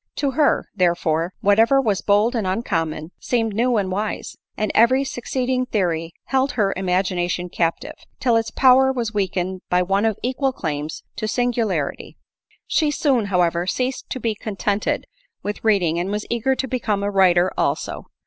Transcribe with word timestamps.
To 0.15 0.31
her, 0.31 0.65
therefore, 0.75 1.31
whatever 1.41 1.79
was 1.79 2.01
bold 2.01 2.35
and 2.35 2.47
uncommon, 2.47 3.11
seemed 3.19 3.53
new 3.53 3.77
and 3.77 3.91
wise; 3.91 4.35
and 4.57 4.71
every 4.73 5.03
succeeding 5.03 5.67
theoiy 5.67 6.09
held 6.23 6.53
her 6.53 6.73
imagination 6.75 7.49
captive, 7.49 7.93
till 8.19 8.35
its 8.35 8.49
power 8.49 8.91
was 8.91 9.13
weakened 9.13 9.61
by 9.69 9.83
one 9.83 10.05
of 10.05 10.17
equal 10.23 10.53
claims 10.53 11.03
to 11.17 11.27
singularity. 11.27 12.17
She 12.65 12.89
soon, 12.89 13.25
however, 13.25 13.67
ceased 13.67 14.09
to 14.09 14.19
be 14.19 14.33
contented 14.33 15.05
with 15.43 15.63
read 15.63 15.83
ing, 15.83 15.99
and 15.99 16.09
was 16.09 16.25
eager 16.31 16.55
to 16.55 16.67
become 16.67 17.03
a 17.03 17.11
writer 17.11 17.51
also. 17.55 18.07